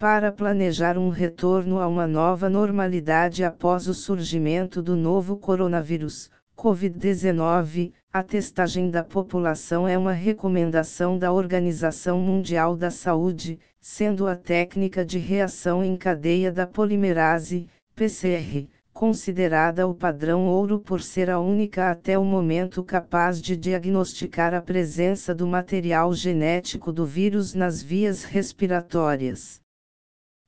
[0.00, 7.92] para planejar um retorno a uma nova normalidade após o surgimento do novo coronavírus, Covid-19,
[8.10, 15.04] a testagem da população é uma recomendação da Organização Mundial da Saúde, sendo a técnica
[15.04, 21.90] de reação em cadeia da polimerase, PCR, considerada o padrão ouro por ser a única
[21.90, 28.24] até o momento capaz de diagnosticar a presença do material genético do vírus nas vias
[28.24, 29.60] respiratórias.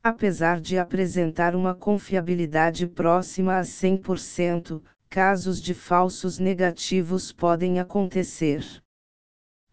[0.04, 8.81] Apesar de apresentar uma confiabilidade próxima a 100%, casos de falsos negativos podem acontecer.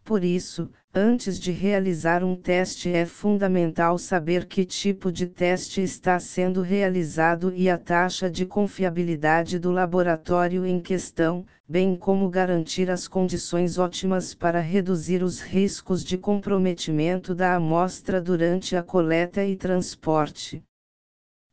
[0.10, 6.20] Por isso, antes de realizar um teste é fundamental saber que tipo de teste está
[6.20, 13.08] sendo realizado e a taxa de confiabilidade do laboratório em questão, bem como garantir as
[13.08, 20.64] condições ótimas para reduzir os riscos de comprometimento da amostra durante a coleta e transporte.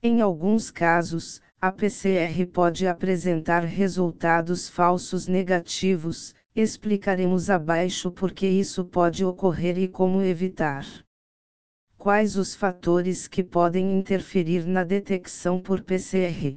[0.02, 8.82] Em alguns casos, a PCR pode apresentar resultados falsos negativos, Explicaremos abaixo por que isso
[8.82, 10.86] pode ocorrer e como evitar.
[11.98, 16.56] Quais os fatores que podem interferir na detecção por PCR?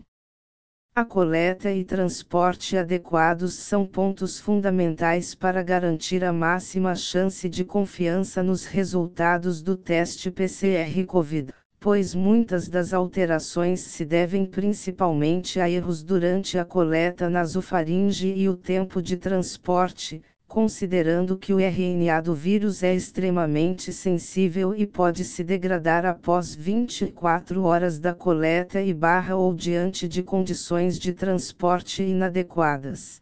[0.96, 8.42] A coleta e transporte adequados são pontos fundamentais para garantir a máxima chance de confiança
[8.42, 16.04] nos resultados do teste PCR COVID pois muitas das alterações se devem principalmente a erros
[16.04, 22.84] durante a coleta nasofaringe e o tempo de transporte, considerando que o RNA do vírus
[22.84, 29.54] é extremamente sensível e pode se degradar após 24 horas da coleta e barra ou
[29.54, 33.22] diante de condições de transporte inadequadas.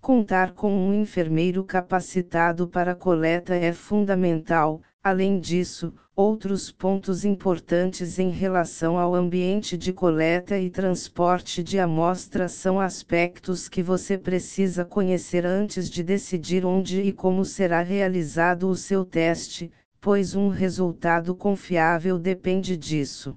[0.00, 8.20] Contar com um enfermeiro capacitado para a coleta é fundamental, além disso, Outros pontos importantes
[8.20, 14.84] em relação ao ambiente de coleta e transporte de amostras são aspectos que você precisa
[14.84, 21.34] conhecer antes de decidir onde e como será realizado o seu teste, pois um resultado
[21.34, 23.36] confiável depende disso.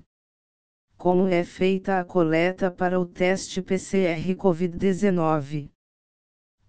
[0.96, 5.72] Como é feita a coleta para o teste PCR Covid-19?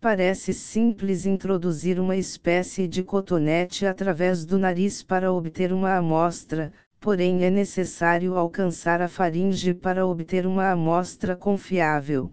[0.01, 7.43] Parece simples introduzir uma espécie de cotonete através do nariz para obter uma amostra, porém
[7.43, 12.31] é necessário alcançar a faringe para obter uma amostra confiável.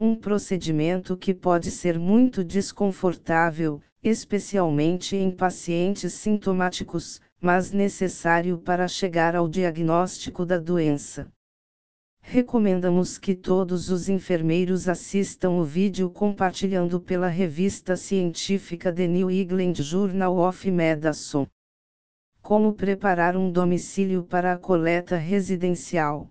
[0.00, 9.36] Um procedimento que pode ser muito desconfortável, especialmente em pacientes sintomáticos, mas necessário para chegar
[9.36, 11.28] ao diagnóstico da doença.
[12.26, 19.74] Recomendamos que todos os enfermeiros assistam o vídeo compartilhando pela revista científica The New England
[19.74, 21.46] Journal of Medicine.
[22.40, 26.28] Como preparar um domicílio para a coleta residencial?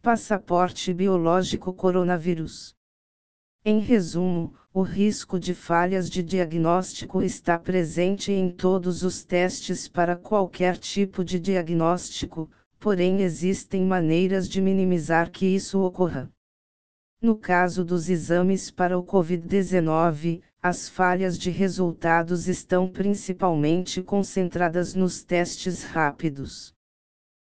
[0.00, 2.74] Passaporte biológico coronavírus.
[3.62, 10.16] Em resumo, o risco de falhas de diagnóstico está presente em todos os testes para
[10.16, 12.48] qualquer tipo de diagnóstico,
[12.84, 16.30] porém existem maneiras de minimizar que isso ocorra.
[17.18, 25.24] No caso dos exames para o Covid-19, as falhas de resultados estão principalmente concentradas nos
[25.24, 26.74] testes rápidos.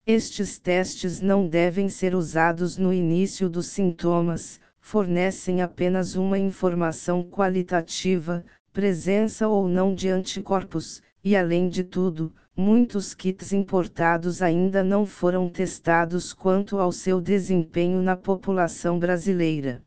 [0.05, 8.45] Estes testes não devem ser usados no início dos sintomas, fornecem apenas uma informação qualitativa,
[8.71, 15.49] presença ou não de anticorpos, e além de tudo, muitos kits importados ainda não foram
[15.49, 19.83] testados quanto ao seu desempenho na população brasileira.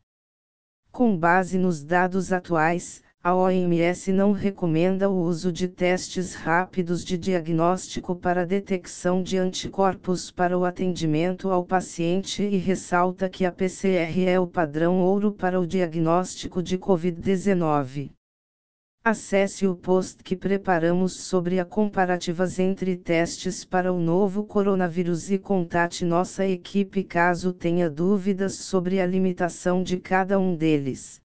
[0.91, 7.17] Com base nos dados atuais, a OMS não recomenda o uso de testes rápidos de
[7.17, 14.27] diagnóstico para detecção de anticorpos para o atendimento ao paciente e ressalta que a PCR
[14.27, 18.11] é o padrão ouro para o diagnóstico de Covid-19.
[19.03, 25.39] Acesse o post que preparamos sobre a comparativas entre testes para o novo coronavírus e
[25.39, 31.20] contate nossa equipe caso tenha dúvidas sobre a limitação de cada um deles.